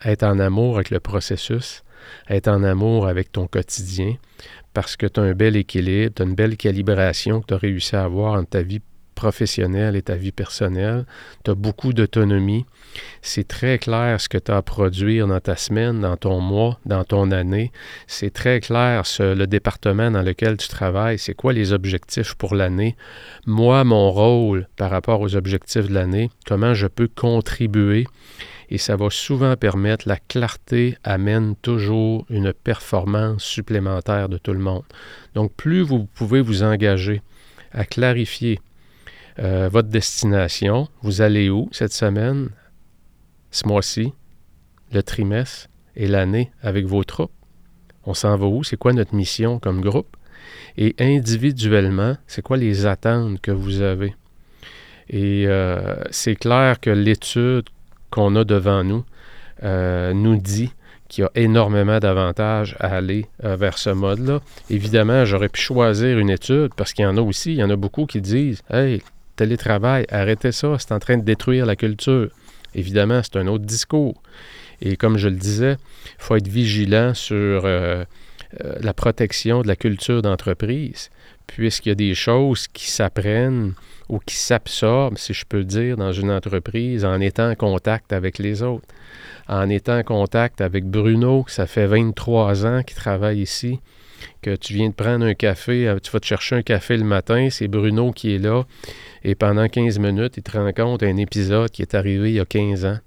être 0.06 0.24
en 0.24 0.40
amour 0.40 0.76
avec 0.76 0.92
le 0.92 1.02
processus, 1.02 1.84
être 2.30 2.48
en 2.48 2.64
amour 2.64 3.06
avec 3.06 3.34
ton 3.34 3.48
quotidien, 3.48 4.16
parce 4.74 4.96
que 4.96 5.06
tu 5.06 5.20
as 5.20 5.24
un 5.24 5.34
bel 5.34 5.58
équilibre, 5.58 6.14
tu 6.16 6.22
as 6.22 6.26
une 6.26 6.36
belle 6.36 6.56
calibration 6.56 7.42
que 7.42 7.48
tu 7.48 7.54
as 7.54 7.58
réussi 7.58 7.98
à 7.98 8.06
avoir 8.06 8.36
entre 8.36 8.52
ta 8.52 8.62
vie 8.62 8.80
professionnelle 9.20 9.98
et 9.98 10.02
ta 10.02 10.16
vie 10.16 10.32
personnelle. 10.32 11.06
Tu 11.44 11.52
as 11.52 11.56
beaucoup 11.56 11.92
d'autonomie. 11.92 12.66
C'est 13.22 13.48
très 13.48 13.78
clair 13.78 14.22
ce 14.22 14.30
que 14.30 14.38
tu 14.38 14.50
as 14.50 14.58
à 14.58 14.62
produire 14.62 15.28
dans 15.28 15.42
ta 15.42 15.58
semaine, 15.58 16.00
dans 16.00 16.16
ton 16.16 16.40
mois, 16.40 16.80
dans 16.86 17.04
ton 17.04 17.32
année. 17.32 17.74
C'est 18.08 18.32
très 18.32 18.62
clair 18.62 19.04
le 19.20 19.46
département 19.46 20.10
dans 20.10 20.22
lequel 20.22 20.56
tu 20.56 20.70
travailles. 20.70 21.20
C'est 21.20 21.34
quoi 21.34 21.52
les 21.52 21.74
objectifs 21.74 22.34
pour 22.36 22.56
l'année? 22.56 22.96
Moi, 23.46 23.84
mon 23.84 24.10
rôle 24.10 24.68
par 24.78 24.90
rapport 24.90 25.20
aux 25.20 25.36
objectifs 25.36 25.90
de 25.90 25.94
l'année, 25.94 26.30
comment 26.48 26.74
je 26.74 26.88
peux 26.88 27.10
contribuer? 27.14 28.08
Et 28.70 28.78
ça 28.78 28.96
va 28.96 29.10
souvent 29.10 29.56
permettre, 29.58 30.08
la 30.08 30.18
clarté 30.18 30.96
amène 31.04 31.56
toujours 31.58 32.26
une 32.30 32.54
performance 32.54 33.44
supplémentaire 33.44 34.30
de 34.30 34.38
tout 34.38 34.54
le 34.54 34.60
monde. 34.60 34.84
Donc 35.36 35.52
plus 35.54 35.82
vous 35.82 36.06
pouvez 36.06 36.40
vous 36.40 36.64
engager 36.64 37.22
à 37.74 37.84
clarifier 37.86 38.60
euh, 39.40 39.70
votre 39.72 39.88
destination, 39.88 40.90
vous 41.02 41.22
allez 41.22 41.50
où 41.50 41.70
cette 41.72 41.94
semaine, 41.94 42.50
ce 43.52 43.68
mois-ci, 43.68 44.14
le 44.92 45.02
trimestre 45.02 45.70
et 45.96 46.08
l'année 46.08 46.52
avec 46.62 46.86
vos 46.86 47.04
troupes, 47.04 47.32
on 48.06 48.14
s'en 48.14 48.36
va 48.36 48.48
où, 48.48 48.64
c'est 48.64 48.76
quoi 48.78 48.92
notre 48.92 49.16
mission 49.16 49.60
comme 49.60 49.82
groupe, 49.82 50.18
et 50.78 50.96
individuellement, 51.00 52.18
c'est 52.28 52.42
quoi 52.42 52.58
les 52.58 52.86
attentes 52.86 53.40
que 53.40 53.52
vous 53.52 53.82
avez? 53.82 54.14
Et 55.10 55.46
euh, 55.48 55.96
c'est 56.12 56.36
clair 56.36 56.80
que 56.80 56.90
l'étude 56.90 57.70
qu'on 58.10 58.36
a 58.36 58.44
devant 58.44 58.84
nous 58.84 59.06
euh, 59.64 60.14
nous 60.14 60.38
dit 60.38 60.72
qu'il 61.08 61.24
y 61.24 61.26
a 61.26 61.32
énormément 61.36 62.00
d'avantages 62.00 62.76
à 62.80 62.96
aller 62.98 63.26
vers 63.40 63.80
ce 63.80 63.90
mode-là. 63.90 64.42
Évidemment, 64.70 65.26
j'aurais 65.26 65.50
pu 65.50 65.60
choisir 65.60 66.20
une 66.20 66.30
étude 66.30 66.74
parce 66.76 66.94
qu'il 66.94 67.04
y 67.04 67.08
en 67.08 67.18
a 67.18 67.22
aussi, 67.22 67.54
il 67.54 67.58
y 67.58 67.64
en 67.64 67.70
a 67.72 67.76
beaucoup 67.76 68.06
qui 68.06 68.22
disent 68.22 68.62
Hey, 68.70 69.02
télétravail, 69.40 70.06
arrêtez 70.12 70.52
ça, 70.52 70.76
c'est 70.80 70.92
en 70.92 71.00
train 71.00 71.18
de 71.18 71.24
détruire 71.24 71.66
la 71.66 71.76
culture. 71.76 72.30
Évidemment, 72.76 73.22
c'est 73.24 73.38
un 73.38 73.48
autre 73.48 73.66
discours. 73.66 74.22
Et 74.82 74.98
comme 74.98 75.18
je 75.18 75.30
le 75.30 75.36
disais, 75.36 75.78
il 76.06 76.24
faut 76.24 76.36
être 76.36 76.48
vigilant 76.48 77.14
sur 77.14 77.62
euh, 77.66 78.04
la 78.82 78.94
protection 78.94 79.62
de 79.62 79.68
la 79.68 79.76
culture 79.76 80.22
d'entreprise, 80.22 81.10
puisqu'il 81.48 81.90
y 81.90 81.92
a 81.94 81.96
des 81.96 82.16
choses 82.16 82.68
qui 82.68 82.92
s'apprennent 82.92 83.74
ou 84.10 84.20
qui 84.20 84.36
s'absorbe, 84.36 85.18
si 85.18 85.34
je 85.34 85.46
peux 85.48 85.64
dire, 85.64 85.96
dans 85.96 86.12
une 86.12 86.32
entreprise 86.32 87.06
en 87.06 87.20
étant 87.22 87.50
en 87.50 87.56
contact 87.56 88.12
avec 88.12 88.40
les 88.40 88.62
autres. 88.62 88.88
En 89.48 89.70
étant 89.70 90.00
en 90.00 90.04
contact 90.04 90.62
avec 90.62 90.86
Bruno, 90.86 91.46
ça 91.48 91.66
fait 91.66 91.88
23 91.88 92.66
ans 92.66 92.84
qu'il 92.84 92.98
travaille 92.98 93.42
ici, 93.42 93.80
que 94.42 94.56
tu 94.56 94.74
viens 94.74 94.90
de 94.90 94.94
prendre 94.94 95.26
un 95.26 95.34
café, 95.34 95.88
euh, 95.88 96.00
tu 96.02 96.12
vas 96.12 96.20
te 96.20 96.26
chercher 96.26 96.56
un 96.56 96.62
café 96.62 96.98
le 96.98 97.04
matin, 97.04 97.50
c'est 97.50 97.68
Bruno 97.68 98.12
qui 98.12 98.36
est 98.36 98.40
là, 98.40 98.66
et 99.24 99.36
pendant 99.36 99.68
15 99.68 100.00
minutes, 100.00 100.38
il 100.38 100.44
te 100.44 100.58
rend 100.58 100.72
compte 100.72 101.02
d'un 101.02 101.18
épisode 101.18 101.70
qui 101.72 101.82
est 101.82 101.96
arrivé 101.96 102.30
il 102.30 102.36
y 102.36 102.40
a 102.40 102.46
15 102.46 102.86
ans. 102.86 103.00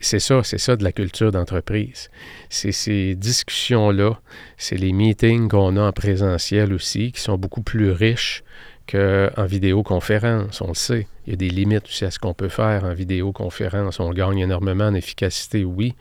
C'est 0.00 0.18
ça, 0.18 0.42
c'est 0.42 0.58
ça 0.58 0.76
de 0.76 0.84
la 0.84 0.92
culture 0.92 1.30
d'entreprise. 1.32 2.10
C'est 2.50 2.72
ces 2.72 3.14
discussions-là, 3.14 4.20
c'est 4.58 4.76
les 4.76 4.92
meetings 4.92 5.48
qu'on 5.48 5.76
a 5.76 5.82
en 5.82 5.92
présentiel 5.92 6.72
aussi, 6.72 7.12
qui 7.12 7.20
sont 7.20 7.38
beaucoup 7.38 7.62
plus 7.62 7.90
riches 7.90 8.42
qu'en 8.90 9.46
vidéoconférence. 9.46 10.60
On 10.60 10.68
le 10.68 10.74
sait. 10.74 11.06
Il 11.26 11.30
y 11.30 11.32
a 11.34 11.36
des 11.36 11.48
limites 11.48 11.86
aussi 11.86 12.04
à 12.04 12.10
ce 12.10 12.18
qu'on 12.18 12.34
peut 12.34 12.48
faire 12.48 12.84
en 12.84 12.92
vidéoconférence. 12.92 14.00
On 14.00 14.10
gagne 14.10 14.40
énormément 14.40 14.86
en 14.86 14.94
efficacité, 14.94 15.64
oui, 15.64 15.94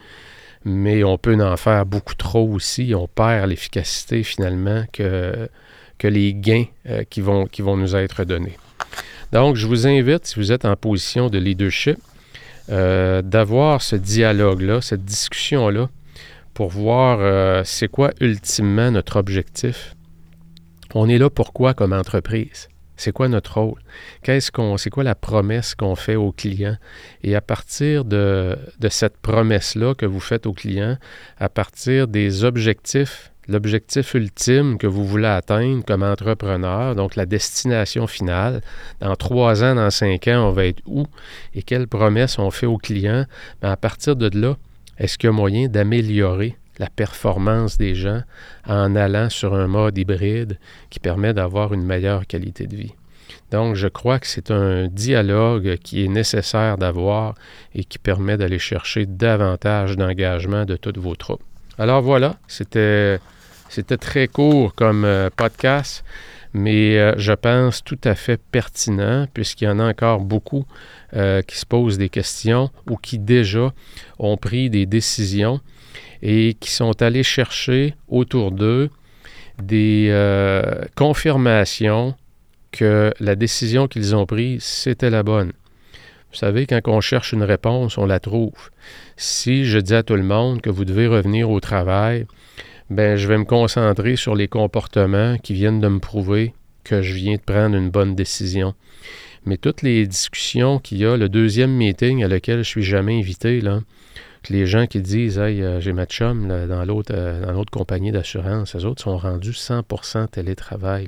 mais 0.66 1.04
on 1.04 1.18
peut 1.18 1.36
en 1.42 1.58
faire 1.58 1.86
beaucoup 1.86 2.16
trop 2.16 2.48
aussi. 2.50 2.94
On 2.96 3.08
perd 3.08 3.50
l'efficacité 3.50 4.24
finalement 4.24 4.86
que, 4.92 5.50
que 5.98 6.08
les 6.08 6.34
gains 6.34 6.66
euh, 6.88 7.04
qui, 7.10 7.22
vont, 7.22 7.46
qui 7.46 7.62
vont 7.62 7.78
nous 7.78 7.96
être 7.96 8.24
donnés. 8.24 8.58
Donc, 9.32 9.56
je 9.56 9.68
vous 9.68 9.88
invite, 9.88 10.26
si 10.26 10.36
vous 10.36 10.52
êtes 10.52 10.66
en 10.66 10.76
position 10.76 11.30
de 11.30 11.40
leadership, 11.40 11.98
euh, 12.70 13.22
d'avoir 13.22 13.82
ce 13.82 13.96
dialogue-là, 13.96 14.82
cette 14.82 15.04
discussion-là, 15.04 15.90
pour 16.54 16.70
voir 16.70 17.18
euh, 17.20 17.64
c'est 17.66 17.88
quoi 17.88 18.12
ultimement 18.22 18.92
notre 18.92 19.18
objectif. 19.18 19.96
On 20.94 21.10
est 21.10 21.18
là 21.18 21.30
pourquoi 21.30 21.74
comme 21.74 21.94
entreprise? 21.94 22.70
C'est 22.96 23.12
quoi 23.12 23.28
notre 23.28 23.60
rôle? 23.60 23.80
Qu'est-ce 24.22 24.52
qu'on, 24.52 24.78
c'est 24.78 24.90
quoi 24.90 25.04
la 25.04 25.16
promesse 25.16 25.76
qu'on 25.76 25.96
fait 25.96 26.16
aux 26.16 26.32
clients? 26.32 26.78
Et 27.24 27.36
à 27.36 27.42
partir 27.42 28.06
de, 28.06 28.58
de 28.80 28.90
cette 28.90 29.18
promesse-là 29.18 29.96
que 29.96 30.06
vous 30.06 30.20
faites 30.20 30.46
aux 30.46 30.54
clients, 30.54 30.98
à 31.40 31.50
partir 31.50 32.08
des 32.08 32.44
objectifs, 32.44 33.32
l'objectif 33.48 34.14
ultime 34.14 34.78
que 34.78 34.88
vous 34.88 35.06
voulez 35.06 35.28
atteindre 35.28 35.84
comme 35.84 36.04
entrepreneur, 36.04 36.96
donc 36.96 37.16
la 37.16 37.26
destination 37.26 38.08
finale, 38.08 38.62
dans 39.00 39.16
trois 39.16 39.64
ans, 39.64 39.76
dans 39.76 39.90
cinq 39.90 40.28
ans, 40.28 40.48
on 40.50 40.52
va 40.52 40.66
être 40.66 40.82
où? 40.86 41.06
Et 41.54 41.64
quelles 41.64 41.88
promesses 41.88 42.40
on 42.40 42.52
fait 42.52 42.68
aux 42.68 42.78
clients? 42.78 43.26
Ben, 43.62 43.72
à 43.72 43.78
partir 43.78 44.16
de 44.16 44.30
là, 44.40 44.56
est-ce 44.98 45.18
qu'il 45.18 45.28
y 45.28 45.30
a 45.30 45.34
moyen 45.34 45.68
d'améliorer 45.68 46.58
la 46.80 46.90
performance 46.90 47.78
des 47.78 47.96
gens 47.96 48.22
en 48.68 48.96
allant 48.96 49.30
sur 49.30 49.54
un 49.54 49.68
mode 49.68 49.98
hybride 49.98 50.58
qui 50.90 51.00
permet 51.00 51.34
d'avoir 51.34 51.74
une 51.74 51.84
meilleure 51.86 52.26
qualité 52.26 52.68
de 52.68 52.76
vie. 52.76 52.94
Donc, 53.52 53.76
je 53.76 53.88
crois 53.88 54.20
que 54.20 54.28
c'est 54.28 54.52
un 54.52 54.88
dialogue 54.88 55.78
qui 55.84 56.04
est 56.04 56.08
nécessaire 56.08 56.78
d'avoir 56.78 57.36
et 57.76 57.84
qui 57.84 58.00
permet 58.00 58.38
d'aller 58.38 58.60
chercher 58.60 59.06
davantage 59.06 59.96
d'engagement 59.96 60.66
de 60.66 60.76
toutes 60.76 60.98
vos 60.98 61.16
troupes. 61.16 61.44
Alors 61.78 62.02
voilà, 62.02 62.38
c'était, 62.48 63.20
très 64.00 64.28
court 64.28 64.76
comme 64.76 65.06
euh, 65.06 65.30
podcast, 65.36 66.04
mais 66.54 66.98
euh, 66.98 67.14
je 67.18 67.34
pense 67.34 67.84
tout 67.84 67.98
à 68.04 68.14
fait 68.14 68.40
pertinent 68.52 69.28
puisqu'il 69.34 69.66
y 69.66 69.68
en 69.68 69.80
a 69.80 69.90
encore 69.90 70.20
beaucoup 70.20 70.66
euh, 71.16 71.42
qui 71.42 71.58
se 71.58 71.66
posent 71.66 71.98
des 71.98 72.10
questions 72.10 72.70
ou 72.90 72.98
qui 72.98 73.18
déjà 73.18 73.74
ont 74.20 74.38
pris 74.38 74.70
des 74.70 74.86
décisions 74.86 75.62
et 76.24 76.56
qui 76.60 76.72
sont 76.72 77.02
allés 77.02 77.22
chercher 77.22 77.96
autour 78.08 78.52
d'eux 78.52 78.90
des 79.62 80.08
euh, 80.10 80.86
confirmations 80.96 82.16
que 82.72 83.14
la 83.20 83.36
décision 83.36 83.88
qu'ils 83.88 84.16
ont 84.16 84.26
prise, 84.26 84.64
c'était 84.64 85.10
la 85.10 85.22
bonne. 85.22 85.52
Vous 86.32 86.40
savez, 86.40 86.66
quand 86.66 86.80
on 86.88 87.02
cherche 87.02 87.34
une 87.34 87.44
réponse, 87.44 87.98
on 87.98 88.08
la 88.08 88.20
trouve. 88.20 88.72
Si 89.18 89.66
je 89.66 89.78
dis 89.78 89.94
à 89.94 90.02
tout 90.02 90.16
le 90.16 90.24
monde 90.24 90.62
que 90.62 90.70
vous 90.70 90.86
devez 90.86 91.08
revenir 91.08 91.52
au 91.52 91.60
travail, 91.60 92.26
ben 92.90 93.18
je 93.18 93.28
vais 93.28 93.38
me 93.38 93.44
concentrer 93.44 94.16
sur 94.16 94.34
les 94.34 94.48
comportements 94.48 95.38
qui 95.38 95.54
viennent 95.54 95.82
de 95.82 95.90
me 95.90 96.00
prouver 96.00 96.54
que 96.86 97.02
je 97.02 97.14
viens 97.14 97.36
de 97.36 97.42
prendre 97.42 97.76
une 97.76 97.90
bonne 97.90 98.16
décision. 98.16 98.74
Mais 99.46 99.58
toutes 99.58 99.82
les 99.82 100.08
discussions 100.08 100.80
qu'il 100.80 101.00
y 101.00 101.06
a, 101.06 101.18
le 101.18 101.28
deuxième 101.28 101.72
meeting 101.72 102.24
à 102.24 102.30
lequel 102.30 102.60
je 102.60 102.70
suis 102.70 102.84
jamais 102.84 103.20
invité, 103.20 103.60
là, 103.60 103.82
les 104.50 104.66
gens 104.66 104.88
qui 104.88 105.02
disent 105.02 105.40
Hey, 105.40 105.62
euh, 105.62 105.80
j'ai 105.80 105.94
ma 105.94 106.06
chum 106.06 106.48
dans 106.68 106.86
l'autre 106.86 107.14
euh, 107.14 107.46
dans 107.46 107.52
l'autre 107.52 107.72
compagnie 107.72 108.12
d'assurance, 108.12 108.76
les 108.76 108.86
autres 108.86 109.02
sont 109.02 109.18
rendus 109.18 109.52
100% 109.52 110.28
télétravail. 110.30 111.08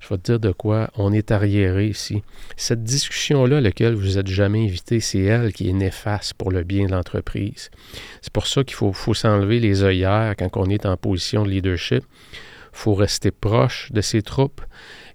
Je 0.00 0.08
vais 0.08 0.18
te 0.18 0.22
dire 0.22 0.40
de 0.40 0.52
quoi 0.52 0.90
on 0.96 1.12
est 1.12 1.32
arriéré 1.32 1.88
ici. 1.88 2.22
Cette 2.56 2.84
discussion-là, 2.84 3.56
à 3.56 3.60
laquelle 3.60 3.94
vous 3.94 4.14
n'êtes 4.14 4.28
jamais 4.28 4.64
invité, 4.64 5.00
c'est 5.00 5.22
elle 5.22 5.52
qui 5.52 5.68
est 5.68 5.72
néfaste 5.72 6.34
pour 6.34 6.52
le 6.52 6.62
bien 6.62 6.86
de 6.86 6.92
l'entreprise. 6.92 7.70
C'est 8.22 8.32
pour 8.32 8.46
ça 8.46 8.62
qu'il 8.62 8.76
faut, 8.76 8.92
faut 8.92 9.14
s'enlever 9.14 9.58
les 9.58 9.82
œillères 9.82 10.34
quand 10.38 10.56
on 10.56 10.66
est 10.66 10.86
en 10.86 10.96
position 10.96 11.42
de 11.42 11.50
leadership. 11.50 12.04
Il 12.32 12.78
faut 12.80 12.94
rester 12.94 13.32
proche 13.32 13.90
de 13.90 14.00
ses 14.00 14.22
troupes 14.22 14.60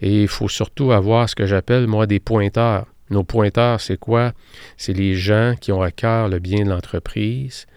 et 0.01 0.23
il 0.23 0.27
faut 0.27 0.49
surtout 0.49 0.91
avoir 0.91 1.29
ce 1.29 1.35
que 1.35 1.45
j'appelle, 1.45 1.87
moi, 1.87 2.05
des 2.05 2.19
pointeurs. 2.19 2.87
Nos 3.09 3.23
pointeurs, 3.23 3.81
c'est 3.81 3.97
quoi? 3.97 4.33
C'est 4.77 4.93
les 4.93 5.15
gens 5.15 5.55
qui 5.59 5.71
ont 5.71 5.81
à 5.81 5.91
cœur 5.91 6.29
le 6.29 6.39
bien 6.39 6.63
de 6.63 6.69
l'entreprise, 6.69 7.67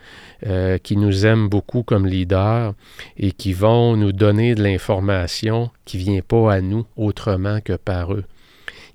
euh, 0.47 0.79
qui 0.79 0.97
nous 0.97 1.27
aiment 1.27 1.49
beaucoup 1.49 1.83
comme 1.83 2.07
leaders 2.07 2.75
et 3.17 3.33
qui 3.33 3.53
vont 3.53 3.97
nous 3.97 4.13
donner 4.13 4.55
de 4.55 4.63
l'information 4.63 5.71
qui 5.85 5.99
ne 5.99 6.03
vient 6.03 6.21
pas 6.23 6.53
à 6.53 6.61
nous 6.61 6.87
autrement 6.97 7.61
que 7.61 7.75
par 7.75 8.13
eux. 8.13 8.25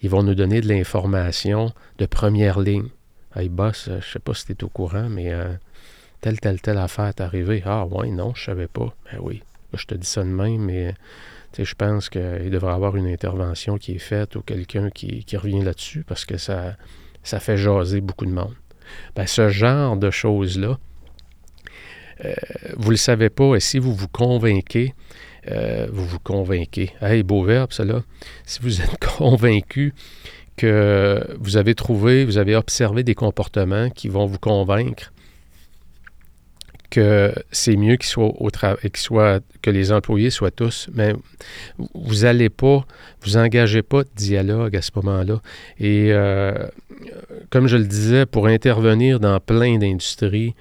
Ils 0.02 0.10
vont 0.10 0.24
nous 0.24 0.36
donner 0.36 0.62
de 0.62 0.68
l'information 0.68 1.74
de 1.98 2.06
première 2.06 2.60
ligne. 2.60 2.90
Hey 3.36 3.50
boss, 3.50 3.86
je 3.88 3.94
ne 3.94 4.02
sais 4.02 4.20
pas 4.20 4.34
si 4.34 4.46
tu 4.46 4.52
es 4.54 4.64
au 4.64 4.70
courant, 4.70 5.10
mais 5.10 5.32
euh, 5.32 5.54
telle, 6.22 6.40
telle, 6.40 6.62
telle 6.62 6.78
affaire 6.78 7.08
est 7.08 7.22
arrivée. 7.22 7.62
Ah 7.66 7.86
ouais, 7.86 8.10
non, 8.10 8.34
je 8.36 8.42
ne 8.42 8.46
savais 8.46 8.68
pas. 8.68 8.96
Ben 9.12 9.20
oui, 9.22 9.44
je 9.74 9.86
te 9.86 9.96
dis 9.96 10.08
ça 10.08 10.24
de 10.24 10.30
même, 10.30 10.62
mais 10.62 10.94
je 11.58 11.76
pense 11.76 12.10
qu'il 12.10 12.50
devrait 12.50 12.72
y 12.72 12.76
avoir 12.76 12.96
une 12.96 13.08
intervention 13.08 13.78
qui 13.78 13.94
est 13.94 14.00
faite 14.00 14.36
ou 14.36 14.42
quelqu'un 14.42 14.90
qui, 14.90 15.26
revient 15.36 15.62
là-dessus 15.62 16.04
parce 16.04 16.26
que 16.26 16.38
ça, 16.38 16.76
ça 17.24 17.40
fait 17.40 17.58
jaser 17.58 18.02
beaucoup 18.02 18.26
de 18.26 18.32
monde. 18.32 18.56
Ben, 19.16 19.28
ce 19.28 19.50
genre 19.50 19.98
de 19.98 20.12
choses-là, 20.12 20.78
euh, 22.26 22.34
vous 22.78 22.88
ne 22.88 22.92
le 22.92 22.98
savez 22.98 23.30
pas, 23.30 23.56
et 23.56 23.60
si 23.60 23.80
vous 23.80 23.94
vous 23.94 24.08
convainquez, 24.08 24.94
euh, 25.50 25.88
vous 25.92 26.06
vous 26.06 26.20
convainquez. 26.20 26.92
Hey, 27.02 27.24
beau 27.24 27.44
verbe, 27.44 27.72
là. 27.80 28.04
Si 28.46 28.60
vous 28.62 28.82
êtes 28.82 28.98
convaincu 29.18 29.94
que 30.58 31.26
vous 31.40 31.58
avez 31.58 31.74
trouvé, 31.74 32.26
vous 32.26 32.38
avez 32.38 32.56
observé 32.56 33.04
des 33.04 33.16
comportements 33.16 33.90
qui 33.90 34.10
vont 34.10 34.26
vous 34.26 34.40
convaincre 34.40 35.12
que 36.92 37.34
c'est 37.52 37.78
mieux 37.78 37.96
qu'il 37.96 38.10
soit 38.10 38.34
au 38.40 38.50
soit, 38.96 39.40
que 39.62 39.72
les 39.72 39.92
employés 39.92 40.30
soient 40.30 40.52
tous, 40.52 40.90
mais 40.94 41.14
vous 41.96 42.22
n'allez 42.22 42.50
pas, 42.50 42.86
vous 43.24 43.38
engagez 43.38 43.82
pas 43.82 44.04
de 44.04 44.10
dialogue 44.16 44.76
à 44.76 44.82
ce 44.82 44.92
moment-là. 44.98 45.42
Et 45.80 46.10
euh, 46.12 46.54
comme 47.50 47.68
je 47.68 47.78
le 47.78 47.86
disais, 47.86 48.26
pour 48.28 48.46
intervenir 48.48 49.20
dans 49.20 49.40
plein 49.40 49.78
d'industries, 49.78 50.54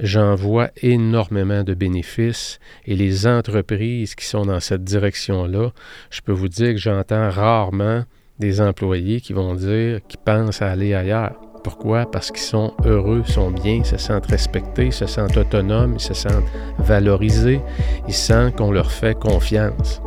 j'en 0.00 0.34
vois 0.34 0.70
énormément 0.82 1.62
de 1.62 1.74
bénéfices 1.74 2.58
et 2.86 2.96
les 2.96 3.26
entreprises 3.26 4.14
qui 4.14 4.24
sont 4.24 4.46
dans 4.46 4.60
cette 4.60 4.82
direction-là, 4.82 5.70
je 6.10 6.20
peux 6.22 6.32
vous 6.32 6.48
dire 6.48 6.72
que 6.72 6.80
j'entends 6.80 7.30
rarement 7.30 8.04
des 8.40 8.60
employés 8.60 9.20
qui 9.20 9.32
vont 9.32 9.54
dire 9.54 10.00
qu'ils 10.08 10.20
pensent 10.20 10.62
à 10.62 10.70
aller 10.70 10.94
ailleurs. 10.94 11.36
Pourquoi? 11.64 12.04
Parce 12.04 12.30
qu'ils 12.30 12.42
sont 12.42 12.74
heureux, 12.84 13.24
sont 13.26 13.50
bien, 13.50 13.82
se 13.82 13.96
sentent 13.96 14.26
respectés, 14.26 14.90
se 14.90 15.06
sentent 15.06 15.36
autonomes, 15.38 15.98
se 15.98 16.12
sentent 16.12 16.44
valorisés, 16.78 17.60
ils 18.06 18.14
sentent 18.14 18.56
qu'on 18.56 18.70
leur 18.70 18.92
fait 18.92 19.18
confiance. 19.18 20.02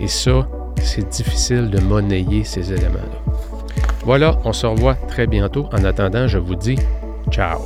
Et 0.00 0.08
ça, 0.08 0.48
c'est 0.82 1.08
difficile 1.10 1.70
de 1.70 1.80
monnayer 1.80 2.44
ces 2.44 2.72
éléments-là. 2.72 3.34
Voilà, 4.04 4.38
on 4.44 4.54
se 4.54 4.66
revoit 4.66 4.94
très 4.94 5.26
bientôt. 5.26 5.68
En 5.72 5.84
attendant, 5.84 6.26
je 6.26 6.38
vous 6.38 6.56
dis 6.56 6.78
ciao. 7.30 7.60